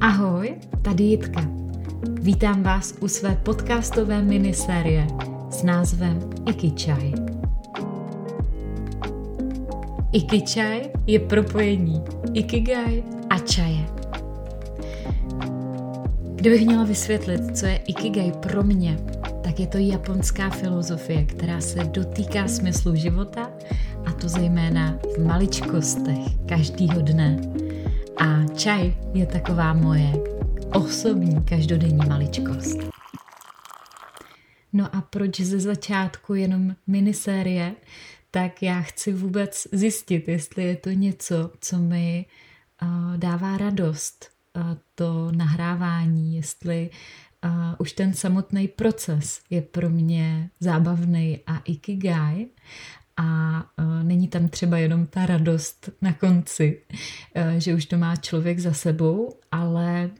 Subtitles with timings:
[0.00, 1.40] Ahoj, tady Jitka.
[2.20, 5.06] Vítám vás u své podcastové minisérie
[5.50, 6.20] s názvem
[6.50, 7.12] Ikichai.
[10.12, 12.02] Ikichai je propojení
[12.34, 13.86] Ikigai a čaje.
[16.34, 18.98] Kdybych měla vysvětlit, co je Ikigai pro mě,
[19.44, 23.50] tak je to japonská filozofie, která se dotýká smyslu života
[24.06, 27.40] a to zejména v maličkostech každýho dne.
[28.16, 30.12] A čaj je taková moje
[30.72, 32.78] osobní každodenní maličkost.
[34.72, 37.74] No a proč ze začátku jenom minisérie?
[38.30, 42.26] Tak já chci vůbec zjistit, jestli je to něco, co mi
[43.16, 44.30] dává radost,
[44.94, 46.90] to nahrávání, jestli
[47.78, 52.46] už ten samotný proces je pro mě zábavný a ikigai.
[53.16, 53.62] A
[54.02, 56.82] není tam třeba jenom ta radost na konci,
[57.58, 60.10] že už to má člověk za sebou, ale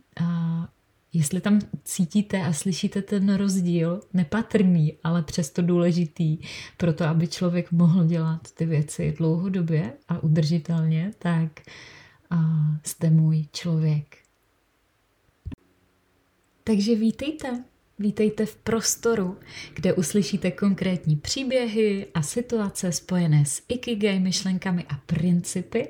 [1.12, 6.38] jestli tam cítíte a slyšíte ten rozdíl, nepatrný, ale přesto důležitý,
[6.77, 11.75] pro to, aby člověk mohl dělat ty věci dlouhodobě a udržitelně, tak uh,
[12.84, 14.17] jste můj člověk.
[16.64, 17.64] Takže vítejte.
[17.98, 19.39] Vítejte v prostoru,
[19.75, 25.89] kde uslyšíte konkrétní příběhy a situace spojené s ikigai myšlenkami a principy,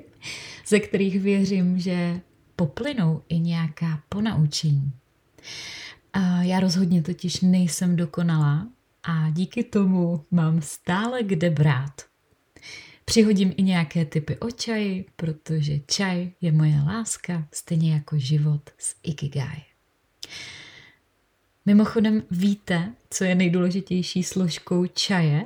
[0.67, 2.21] ze kterých věřím, že
[2.57, 4.93] poplynou i nějaká ponaučení.
[6.13, 8.69] A já rozhodně totiž nejsem dokonalá
[9.03, 12.14] a díky tomu mám stále kde brát.
[13.05, 18.97] Přihodím i nějaké typy o čaji, protože čaj je moje láska, stejně jako život s
[19.03, 19.63] ikigai.
[21.67, 25.45] Mimochodem víte, co je nejdůležitější složkou čaje?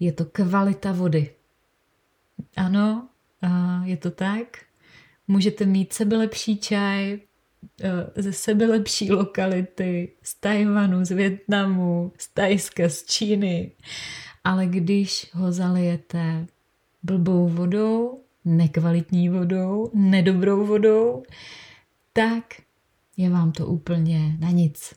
[0.00, 1.34] Je to kvalita vody.
[2.56, 3.08] Ano,
[3.84, 4.58] je to tak.
[5.28, 7.20] Můžete mít sebelepší čaj e,
[8.16, 13.72] ze sebelepší lokality, z Tajvanu, z Větnamu, z Tajska, z Číny.
[14.46, 16.46] Ale když ho zalijete
[17.02, 21.22] blbou vodou, nekvalitní vodou, nedobrou vodou,
[22.12, 22.44] tak
[23.16, 24.94] je vám to úplně na nic.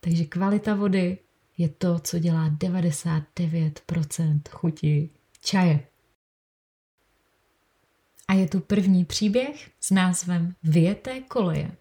[0.00, 1.18] Takže kvalita vody
[1.58, 5.10] je to, co dělá 99% chuti
[5.40, 5.86] čaje.
[8.28, 11.76] A je tu první příběh s názvem Vyjeté koleje.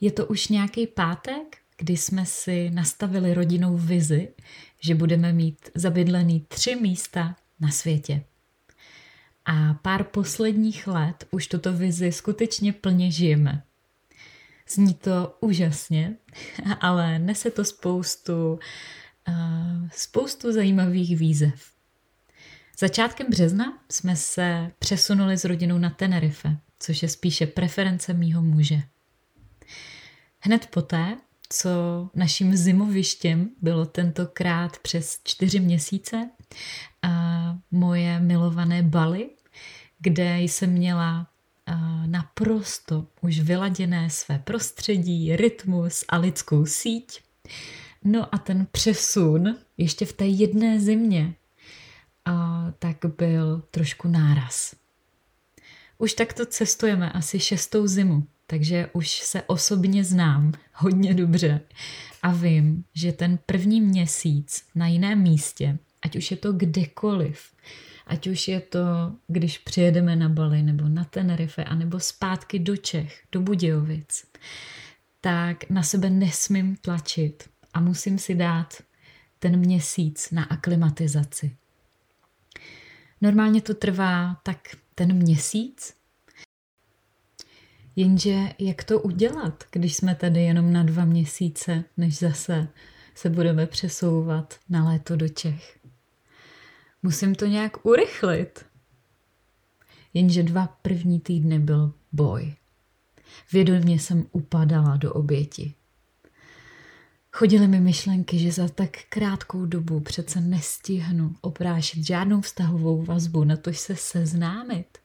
[0.00, 4.28] Je to už nějaký pátek, kdy jsme si nastavili rodinou vizi,
[4.80, 8.24] že budeme mít zabydlený tři místa na světě.
[9.44, 13.62] A pár posledních let už tuto vizi skutečně plně žijeme.
[14.68, 16.16] Zní to úžasně,
[16.80, 18.58] ale nese to spoustu,
[19.28, 21.74] uh, spoustu zajímavých výzev.
[22.78, 28.82] Začátkem března jsme se přesunuli s rodinou na Tenerife, což je spíše preference mýho muže.
[30.40, 31.16] Hned poté,
[31.48, 31.70] co
[32.14, 36.30] naším zimovištěm bylo tentokrát přes čtyři měsíce
[37.02, 39.30] a moje milované Bali,
[39.98, 41.26] kde jsem měla
[42.06, 47.22] naprosto už vyladěné své prostředí, rytmus a lidskou síť.
[48.04, 51.34] No a ten přesun ještě v té jedné zimě,
[52.24, 54.74] a tak byl trošku náraz.
[55.98, 61.60] Už takto cestujeme asi šestou zimu, takže už se osobně znám hodně dobře
[62.22, 67.52] a vím, že ten první měsíc na jiném místě, ať už je to kdekoliv,
[68.06, 73.22] ať už je to, když přijedeme na Bali nebo na Tenerife, anebo zpátky do Čech,
[73.32, 74.24] do Budějovic,
[75.20, 78.82] tak na sebe nesmím tlačit a musím si dát
[79.38, 81.56] ten měsíc na aklimatizaci.
[83.20, 84.58] Normálně to trvá tak
[84.94, 85.94] ten měsíc,
[87.96, 92.68] Jenže jak to udělat, když jsme tady jenom na dva měsíce, než zase
[93.14, 95.78] se budeme přesouvat na léto do Čech?
[97.02, 98.66] Musím to nějak urychlit.
[100.14, 102.54] Jenže dva první týdny byl boj.
[103.52, 105.74] Vědomě jsem upadala do oběti.
[107.32, 113.56] Chodily mi myšlenky, že za tak krátkou dobu přece nestihnu oprášit žádnou vztahovou vazbu, na
[113.56, 114.98] tož se seznámit.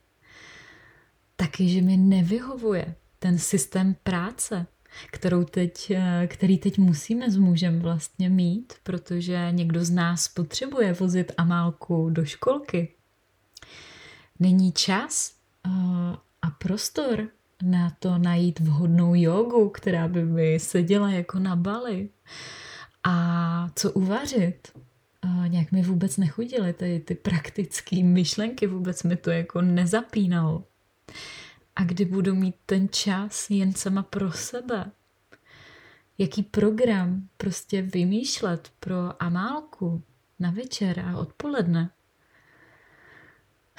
[1.40, 4.68] Taky, že mi nevyhovuje ten systém práce,
[5.12, 5.92] kterou teď,
[6.28, 12.26] který teď musíme s mužem vlastně mít, protože někdo z nás potřebuje vozit Amálku do
[12.26, 12.94] školky.
[14.40, 15.34] Není čas
[16.58, 17.28] prostor
[17.64, 22.10] na to najít vhodnou jogu, která by mi seděla jako na bali.
[23.04, 24.68] A co uvařit?
[25.22, 30.64] A nějak mi vůbec nechudily ty, ty praktické myšlenky, vůbec mi to jako nezapínalo.
[31.80, 34.92] A kdy budu mít ten čas jen sama pro sebe?
[36.18, 40.04] Jaký program prostě vymýšlet pro Amálku
[40.40, 41.90] na večer a odpoledne?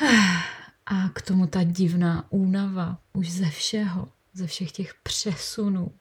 [0.86, 5.92] A k tomu ta divná únava už ze všeho, ze všech těch přesunů.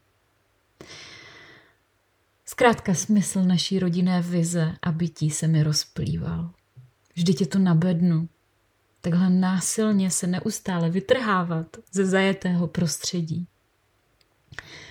[2.45, 6.53] Zkrátka smysl naší rodinné vize a bytí se mi rozplýval.
[7.15, 8.29] Vždyť je to na bednu.
[9.01, 13.47] Takhle násilně se neustále vytrhávat ze zajetého prostředí.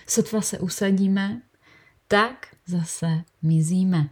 [0.07, 1.43] Sotva se usadíme,
[2.09, 4.09] tak zase mizíme,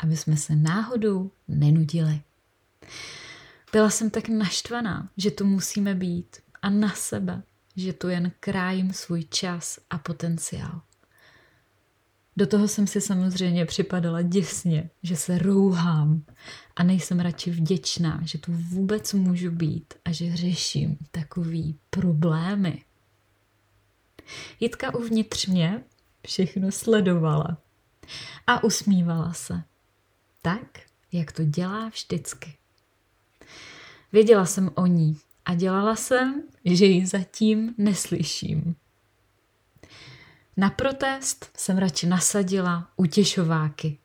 [0.00, 2.20] aby jsme se náhodou nenudili.
[3.72, 7.42] Byla jsem tak naštvaná, že tu musíme být a na sebe,
[7.76, 10.82] že tu jen krájím svůj čas a potenciál.
[12.40, 16.22] Do toho jsem si samozřejmě připadala děsně, že se rouhám
[16.76, 22.84] a nejsem radši vděčná, že tu vůbec můžu být a že řeším takový problémy.
[24.60, 25.84] Jitka uvnitř mě
[26.26, 27.58] všechno sledovala
[28.46, 29.62] a usmívala se.
[30.42, 30.80] Tak,
[31.12, 32.56] jak to dělá vždycky.
[34.12, 38.76] Věděla jsem o ní a dělala jsem, že ji zatím neslyším.
[40.56, 43.98] Na protest jsem radši nasadila utěšováky.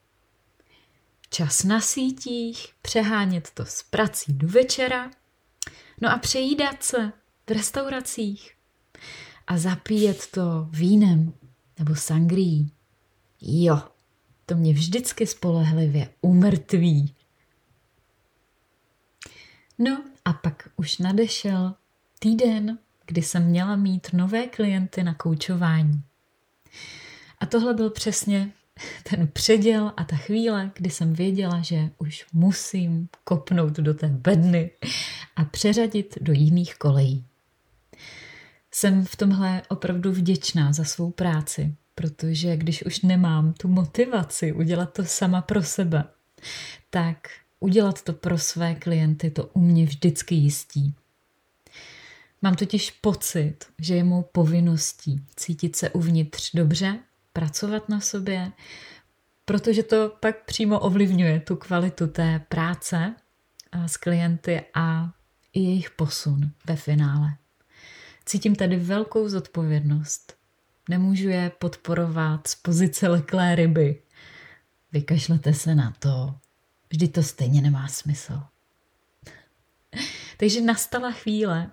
[1.29, 5.11] Čas na sítích, přehánět to z prací do večera,
[6.01, 7.11] no a přejídat se
[7.47, 8.55] v restauracích
[9.47, 11.33] a zapíjet to vínem
[11.79, 12.71] nebo sangrií.
[13.41, 13.81] Jo,
[14.45, 17.15] to mě vždycky spolehlivě umrtví.
[19.77, 21.75] No a pak už nadešel
[22.19, 26.03] týden, kdy jsem měla mít nové klienty na koučování.
[27.45, 28.51] A tohle byl přesně
[29.09, 34.71] ten předěl a ta chvíle, kdy jsem věděla, že už musím kopnout do té bedny
[35.35, 37.25] a přeřadit do jiných kolejí.
[38.71, 44.93] Jsem v tomhle opravdu vděčná za svou práci, protože když už nemám tu motivaci udělat
[44.93, 46.03] to sama pro sebe,
[46.89, 47.17] tak
[47.59, 50.95] udělat to pro své klienty to u mě vždycky jistí.
[52.41, 56.99] Mám totiž pocit, že je mou povinností cítit se uvnitř dobře,
[57.35, 58.51] pracovat na sobě,
[59.45, 63.15] protože to pak přímo ovlivňuje tu kvalitu té práce
[63.85, 65.11] s klienty a
[65.53, 67.37] i jejich posun ve finále.
[68.25, 70.37] Cítím tady velkou zodpovědnost.
[70.89, 74.01] Nemůžu je podporovat z pozice leklé ryby.
[74.91, 76.35] Vykašlete se na to.
[76.89, 78.43] Vždyť to stejně nemá smysl.
[80.37, 81.71] Takže nastala chvíle,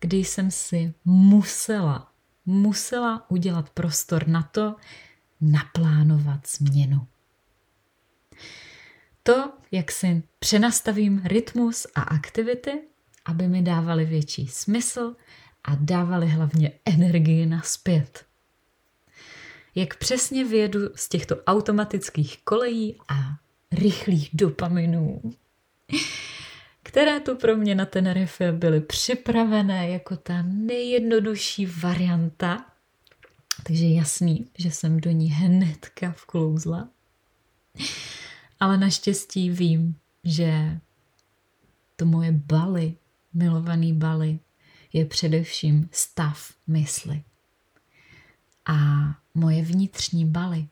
[0.00, 2.07] kdy jsem si musela,
[2.48, 4.76] musela udělat prostor na to,
[5.40, 7.06] naplánovat změnu.
[9.22, 12.72] To, jak si přenastavím rytmus a aktivity,
[13.24, 15.16] aby mi dávaly větší smysl
[15.64, 18.24] a dávaly hlavně energii naspět.
[19.74, 23.14] Jak přesně vyjedu z těchto automatických kolejí a
[23.72, 25.22] rychlých dopaminů
[26.88, 32.66] které tu pro mě na Tenerife byly připravené jako ta nejjednodušší varianta.
[33.62, 36.88] Takže jasný, že jsem do ní hnedka vklouzla.
[38.60, 40.80] Ale naštěstí vím, že
[41.96, 42.94] to moje baly,
[43.34, 44.38] milovaný baly,
[44.92, 47.22] je především stav mysli.
[48.66, 48.76] A
[49.34, 50.68] moje vnitřní baly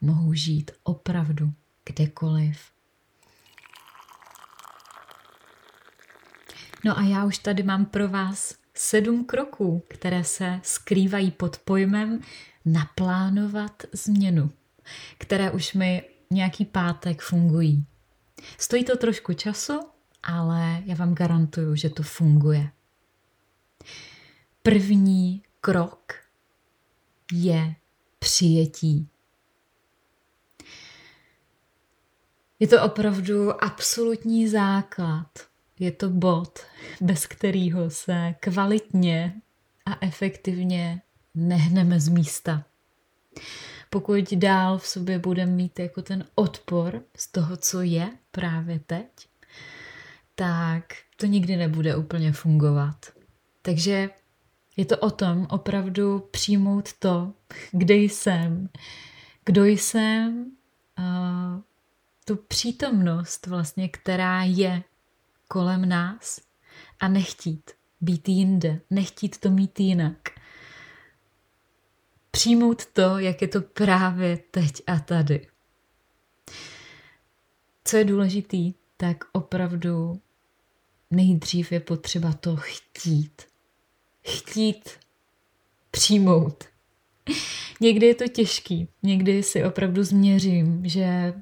[0.00, 1.52] mohou žít opravdu
[1.84, 2.77] kdekoliv
[6.84, 12.20] No a já už tady mám pro vás sedm kroků, které se skrývají pod pojmem
[12.64, 14.50] naplánovat změnu,
[15.18, 17.86] které už mi nějaký pátek fungují.
[18.58, 19.80] Stojí to trošku času,
[20.22, 22.70] ale já vám garantuju, že to funguje.
[24.62, 26.14] První krok
[27.32, 27.74] je
[28.18, 29.08] přijetí.
[32.58, 35.47] Je to opravdu absolutní základ
[35.78, 36.58] je to bod,
[37.00, 39.34] bez kterého se kvalitně
[39.86, 41.02] a efektivně
[41.34, 42.64] nehneme z místa.
[43.90, 49.08] Pokud dál v sobě budeme mít jako ten odpor z toho, co je právě teď,
[50.34, 50.84] tak
[51.16, 53.06] to nikdy nebude úplně fungovat.
[53.62, 54.10] Takže
[54.76, 57.32] je to o tom opravdu přijmout to,
[57.72, 58.68] kde jsem,
[59.44, 60.52] kdo jsem,
[62.24, 64.82] tu přítomnost vlastně, která je
[65.48, 66.40] kolem nás
[67.00, 70.28] a nechtít, být jinde, nechtít to mít jinak.
[72.30, 75.46] Přijmout to, jak je to právě teď a tady.
[77.84, 80.20] Co je důležitý, tak opravdu
[81.10, 83.42] nejdřív je potřeba to chtít.
[84.22, 84.90] Chtít
[85.90, 86.64] přijmout.
[87.80, 91.34] Někdy je to těžký, někdy si opravdu změřím, že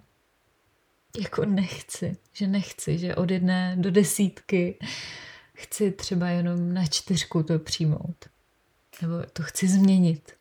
[1.20, 4.78] jako nechci, že nechci, že od jedné do desítky
[5.54, 8.25] chci třeba jenom na čtyřku to přijmout.
[9.02, 10.37] Nebo to chci změnit,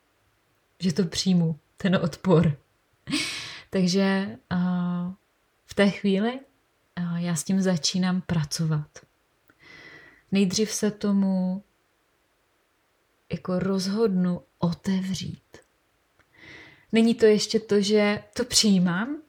[0.79, 2.57] že to přijmu, ten odpor.
[3.69, 5.13] Takže uh,
[5.65, 6.39] v té chvíli
[6.99, 8.99] uh, já s tím začínám pracovat.
[10.31, 11.63] Nejdřív se tomu
[13.31, 15.57] jako rozhodnu otevřít.
[16.91, 19.21] Není to ještě to, že to přijímám,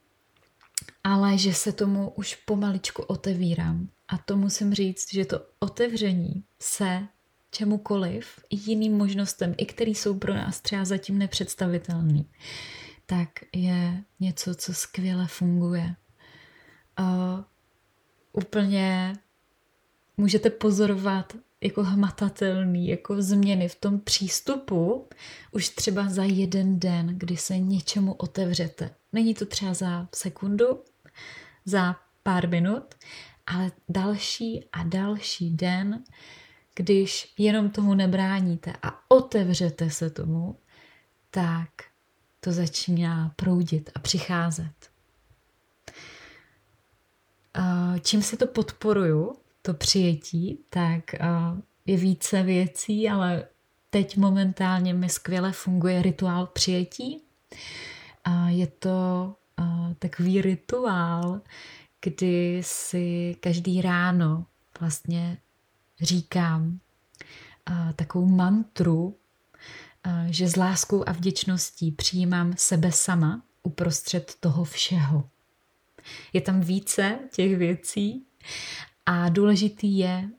[1.06, 3.88] ale že se tomu už pomaličku otevírám.
[4.08, 7.06] A to musím říct, že to otevření se
[7.50, 12.30] čemukoliv, jiným možnostem, i který jsou pro nás třeba zatím nepředstavitelný,
[13.06, 15.94] tak je něco, co skvěle funguje.
[17.00, 17.44] Uh,
[18.32, 19.16] úplně
[20.16, 25.08] můžete pozorovat jako hmatatelný, jako změny v tom přístupu
[25.52, 28.90] už třeba za jeden den, kdy se něčemu otevřete.
[29.12, 30.80] Není to třeba za sekundu,
[31.64, 32.94] za pár minut,
[33.46, 36.04] ale další a další den,
[36.74, 40.58] když jenom tomu nebráníte a otevřete se tomu,
[41.30, 41.68] tak
[42.40, 44.90] to začíná proudit a přicházet.
[48.02, 51.14] Čím se to podporuju, to přijetí, tak
[51.86, 53.48] je více věcí, ale
[53.90, 57.22] teď momentálně mi skvěle funguje rituál přijetí.
[58.46, 59.34] Je to
[59.98, 61.40] takový rituál,
[62.04, 64.46] kdy si každý ráno
[64.80, 65.38] vlastně
[66.00, 66.80] říkám
[67.96, 69.16] takovou mantru,
[70.30, 75.28] že s láskou a vděčností přijímám sebe sama uprostřed toho všeho.
[76.32, 78.26] Je tam více těch věcí
[79.06, 80.30] a důležitý je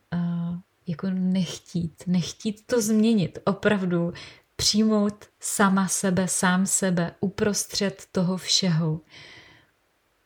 [0.87, 4.13] jako nechtít, nechtít to změnit, opravdu
[4.57, 9.01] přijmout sama sebe, sám sebe uprostřed toho všeho,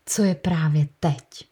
[0.06, 1.52] co je právě teď.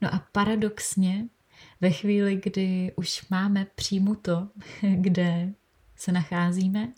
[0.00, 1.28] No a paradoxně,
[1.80, 3.66] ve chvíli, kdy už máme
[4.14, 4.48] to,
[4.94, 5.54] kde
[5.96, 6.92] se nacházíme,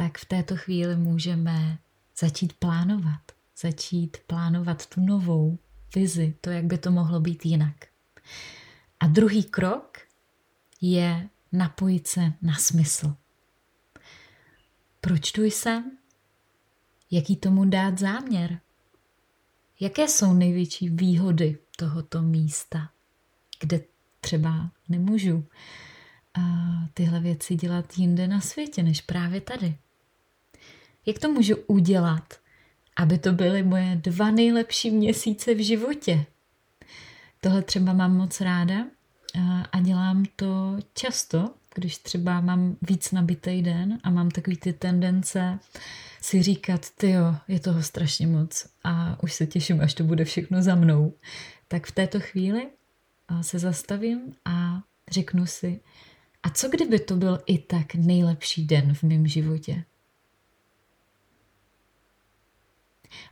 [0.00, 1.78] tak v této chvíli můžeme
[2.18, 3.20] začít plánovat.
[3.60, 5.58] Začít plánovat tu novou
[5.94, 7.86] vizi, to, jak by to mohlo být jinak.
[9.00, 9.98] A druhý krok
[10.80, 13.16] je napojit se na smysl.
[15.00, 15.98] Proč tu jsem?
[17.10, 18.60] Jaký tomu dát záměr?
[19.80, 22.90] Jaké jsou největší výhody tohoto místa,
[23.60, 23.80] kde
[24.20, 25.46] třeba nemůžu
[26.34, 26.40] a
[26.94, 29.78] tyhle věci dělat jinde na světě, než právě tady.
[31.06, 32.34] Jak to můžu udělat,
[32.96, 36.26] aby to byly moje dva nejlepší měsíce v životě?
[37.40, 38.86] Tohle třeba mám moc ráda
[39.72, 45.58] a dělám to často, když třeba mám víc nabitý den a mám takový ty tendence
[46.22, 50.24] si říkat, ty jo, je toho strašně moc a už se těším, až to bude
[50.24, 51.14] všechno za mnou,
[51.68, 52.68] tak v této chvíli
[53.40, 55.80] se zastavím a řeknu si,
[56.42, 59.84] a co kdyby to byl i tak nejlepší den v mém životě?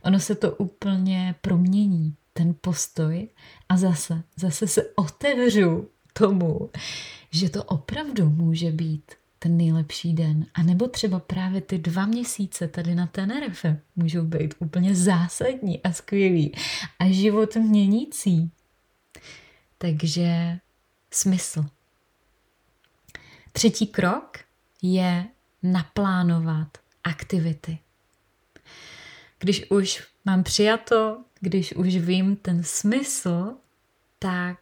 [0.01, 3.27] Ono se to úplně promění, ten postoj,
[3.69, 6.69] a zase, zase se otevřu tomu,
[7.31, 10.45] že to opravdu může být ten nejlepší den.
[10.53, 15.91] A nebo třeba právě ty dva měsíce tady na Tenerife můžou být úplně zásadní a
[15.91, 16.51] skvělý
[16.99, 18.51] a život měnící.
[19.77, 20.59] Takže
[21.11, 21.65] smysl.
[23.51, 24.37] Třetí krok
[24.81, 25.27] je
[25.63, 27.79] naplánovat aktivity.
[29.39, 33.53] Když už mám přijato, když už vím ten smysl,
[34.19, 34.57] tak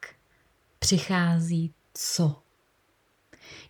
[0.79, 2.41] přichází co.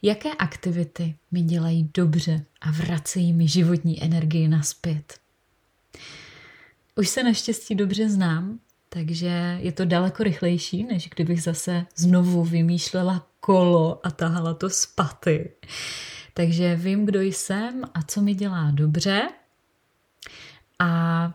[0.01, 5.19] Jaké aktivity mi dělají dobře a vracejí mi životní energii naspět?
[6.95, 8.59] Už se naštěstí dobře znám,
[8.89, 14.85] takže je to daleko rychlejší, než kdybych zase znovu vymýšlela kolo a tahala to z
[14.85, 15.51] paty.
[16.33, 19.29] Takže vím, kdo jsem a co mi dělá dobře.
[20.79, 21.33] A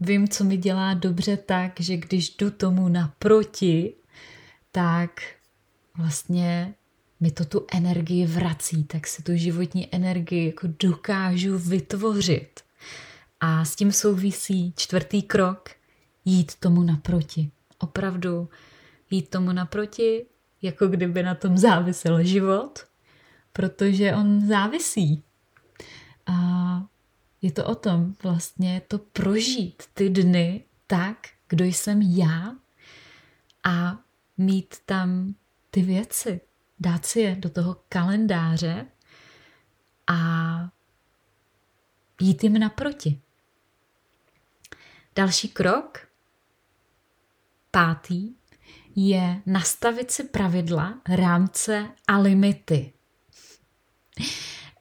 [0.00, 3.94] vím, co mi dělá dobře tak, že když jdu tomu naproti,
[4.72, 5.20] tak
[5.96, 6.74] vlastně
[7.20, 12.60] mi to tu energii vrací, tak si tu životní energii jako dokážu vytvořit.
[13.40, 15.70] A s tím souvisí čtvrtý krok,
[16.24, 17.50] jít tomu naproti.
[17.78, 18.48] Opravdu
[19.10, 20.26] jít tomu naproti,
[20.62, 22.86] jako kdyby na tom závisel život,
[23.52, 25.22] protože on závisí.
[26.26, 26.34] A
[27.42, 32.56] je to o tom vlastně to prožít ty dny tak, kdo jsem já
[33.64, 33.98] a
[34.38, 35.34] mít tam
[35.70, 36.40] ty věci,
[36.80, 38.86] dát si je do toho kalendáře
[40.06, 40.70] a
[42.20, 43.20] jít jim naproti.
[45.16, 46.08] Další krok,
[47.70, 48.34] pátý,
[48.96, 52.92] je nastavit si pravidla, rámce a limity.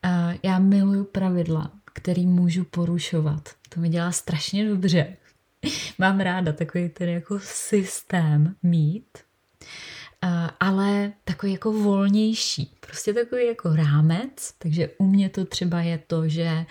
[0.04, 3.50] Eh, já miluju pravidla, který můžu porušovat.
[3.70, 5.18] To mi dělá strašně dobře.
[5.98, 9.18] Mám ráda takový ten jako systém mít,
[10.60, 12.78] ale takový jako volnější.
[12.80, 16.66] Prostě takový jako rámec, takže u mě to třeba je to, že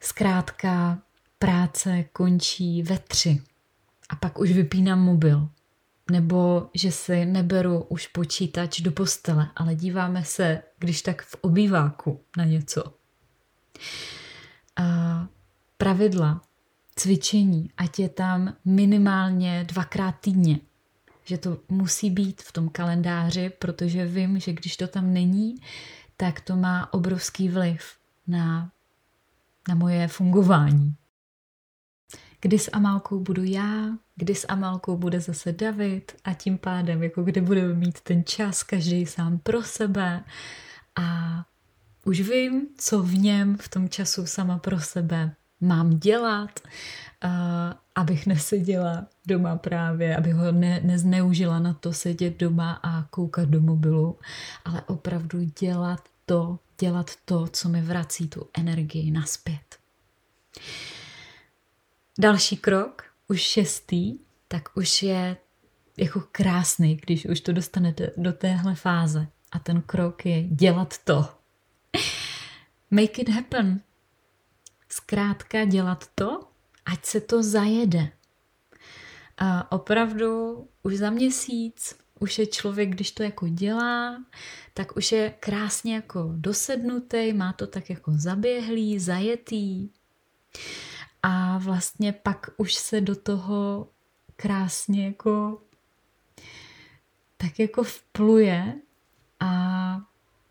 [0.00, 0.98] zkrátka
[1.38, 3.42] práce končí ve tři
[4.08, 5.48] a pak už vypínám mobil.
[6.10, 12.20] Nebo že si neberu už počítač do postele, ale díváme se, když tak v obýváku
[12.36, 13.03] na něco.
[15.76, 16.40] Pravidla,
[16.96, 20.58] cvičení, ať je tam minimálně dvakrát týdně.
[21.24, 25.54] Že to musí být v tom kalendáři, protože vím, že když to tam není,
[26.16, 28.70] tak to má obrovský vliv na,
[29.68, 30.96] na moje fungování
[32.44, 37.22] kdy s Amálkou budu já, kdy s Amálkou bude zase David a tím pádem, jako
[37.22, 40.24] kdy budeme mít ten čas každý sám pro sebe
[40.96, 41.04] a
[42.04, 46.60] už vím, co v něm v tom času sama pro sebe mám dělat,
[47.94, 53.60] abych neseděla doma právě, abych ho ne, nezneužila na to sedět doma a koukat do
[53.60, 54.18] mobilu,
[54.64, 59.78] ale opravdu dělat to, dělat to, co mi vrací tu energii naspět.
[62.18, 65.36] Další krok, už šestý, tak už je
[65.96, 69.26] jako krásný, když už to dostanete do téhle fáze.
[69.52, 71.28] A ten krok je dělat to.
[72.90, 73.80] Make it happen.
[74.88, 76.40] Zkrátka dělat to,
[76.86, 78.12] ať se to zajede.
[79.38, 84.24] A opravdu už za měsíc, už je člověk, když to jako dělá,
[84.74, 89.90] tak už je krásně jako dosednutý, má to tak jako zaběhlý, zajetý
[91.22, 93.88] a vlastně pak už se do toho
[94.36, 95.62] krásně jako
[97.36, 98.74] tak jako vpluje
[99.40, 100.00] a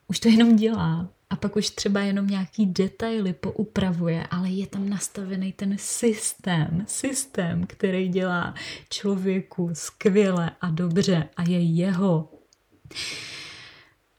[0.08, 1.13] už to jenom dělá.
[1.34, 7.68] A pak už třeba jenom nějaký detaily poupravuje, ale je tam nastavený ten systém, systém,
[7.68, 8.54] který dělá
[8.90, 12.30] člověku skvěle a dobře a je jeho.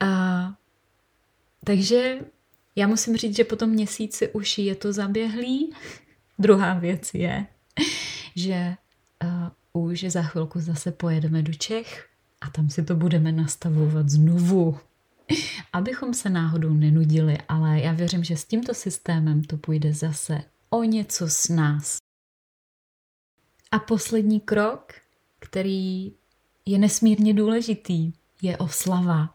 [0.00, 0.54] A,
[1.64, 2.18] takže
[2.76, 5.72] já musím říct, že po tom měsíci už je to zaběhlý,
[6.38, 7.46] Druhá věc je,
[8.36, 8.74] že
[9.72, 12.08] uh, už za chvilku zase pojedeme do Čech
[12.40, 14.78] a tam si to budeme nastavovat znovu.
[15.72, 20.82] Abychom se náhodou nenudili, ale já věřím, že s tímto systémem to půjde zase o
[20.82, 21.96] něco s nás.
[23.70, 24.92] A poslední krok,
[25.38, 26.12] který
[26.66, 29.34] je nesmírně důležitý, je oslava.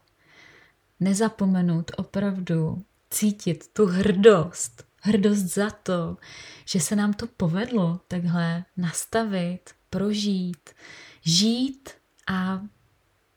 [1.00, 6.16] Nezapomenout opravdu cítit tu hrdost, hrdost za to,
[6.64, 10.70] že se nám to povedlo takhle nastavit, prožít,
[11.20, 11.90] žít
[12.26, 12.62] a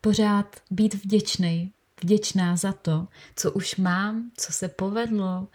[0.01, 5.47] pořád být vděčný, vděčná za to, co už mám, co se povedlo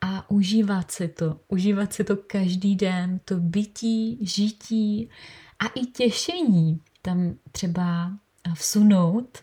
[0.00, 5.10] a užívat si to, užívat si to každý den, to bytí, žití
[5.58, 8.12] a i těšení tam třeba
[8.54, 9.38] vsunout.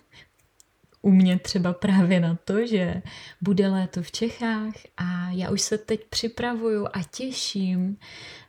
[1.02, 3.02] U mě třeba právě na to, že
[3.42, 7.98] bude léto v Čechách a já už se teď připravuju a těším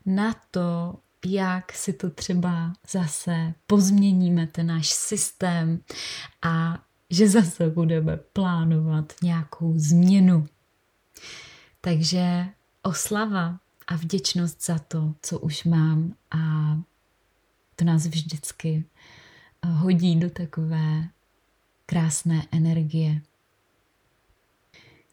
[0.07, 0.95] na to,
[1.27, 5.81] jak si to třeba zase pozměníme, ten náš systém
[6.43, 10.47] a že zase budeme plánovat nějakou změnu.
[11.81, 12.47] Takže
[12.83, 16.39] oslava a vděčnost za to, co už mám a
[17.77, 18.85] to nás vždycky
[19.67, 21.09] hodí do takové
[21.87, 23.23] krásné energie.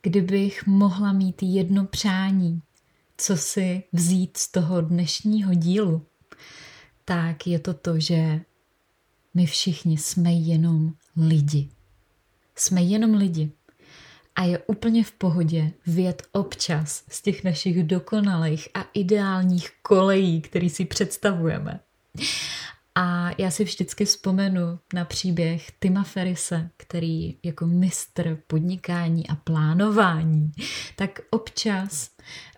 [0.02, 2.62] Kdybych mohla mít jedno přání,
[3.18, 6.06] co si vzít z toho dnešního dílu,
[7.06, 8.42] tak je to to, že
[9.34, 11.70] my všichni jsme jenom lidi.
[12.58, 13.52] Jsme jenom lidi.
[14.36, 20.70] A je úplně v pohodě vět občas z těch našich dokonalých a ideálních kolejí, který
[20.70, 21.80] si představujeme.
[22.96, 30.52] A já si vždycky vzpomenu na příběh Tima Ferise, který jako mistr podnikání a plánování,
[30.96, 32.10] tak občas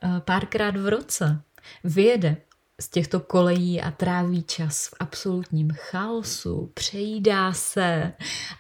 [0.04, 1.42] eh, párkrát v roce
[1.84, 2.38] vyjede
[2.82, 8.14] z těchto kolejí a tráví čas v absolutním chaosu, přejídá se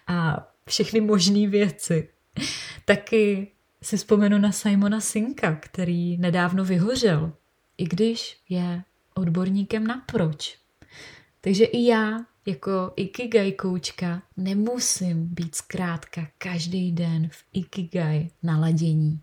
[0.07, 2.09] a všechny možné věci.
[2.85, 3.51] Taky
[3.83, 7.33] si vzpomenu na Simona Sinka, který nedávno vyhořel,
[7.77, 10.59] i když je odborníkem na proč.
[11.41, 19.21] Takže i já, jako Ikigai koučka, nemusím být zkrátka každý den v Ikigai naladění.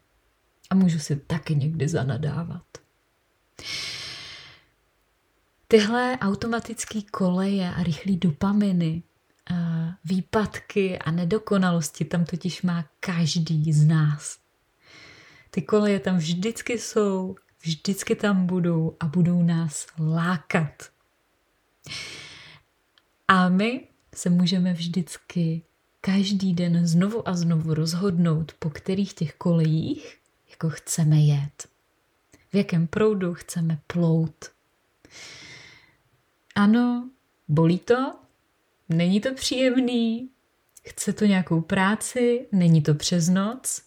[0.71, 2.63] A můžu si taky někdy zanadávat.
[5.69, 9.03] Tyhle automatické koleje a rychlé dopaminy,
[10.05, 14.39] výpadky a nedokonalosti tam totiž má každý z nás.
[15.51, 20.91] Ty koleje tam vždycky jsou, vždycky tam budou a budou nás lákat.
[23.29, 25.63] A my se můžeme vždycky
[26.01, 30.19] každý den znovu a znovu rozhodnout, po kterých těch kolejích
[30.51, 31.69] jako chceme jet.
[32.53, 34.51] V jakém proudu chceme plout.
[36.55, 37.11] Ano,
[37.49, 38.15] bolí to,
[38.89, 40.31] není to příjemný,
[40.89, 43.83] chce to nějakou práci, není to přes noc,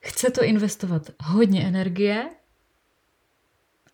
[0.00, 2.30] chce to investovat hodně energie,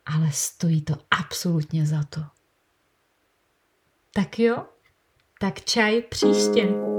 [0.06, 2.20] ale stojí to absolutně za to.
[4.12, 4.66] Tak jo,
[5.40, 6.95] tak čaj příště.